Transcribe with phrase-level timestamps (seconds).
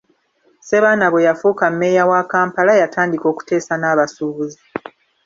[0.59, 4.61] Ssebaana bwe yafuuka Mmeeya wa Kampala, yatandika okuteesa n'abasuubuzi.